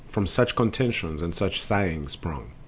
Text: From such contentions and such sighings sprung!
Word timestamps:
From 0.09 0.25
such 0.25 0.55
contentions 0.55 1.21
and 1.21 1.35
such 1.35 1.61
sighings 1.61 2.13
sprung! 2.13 2.53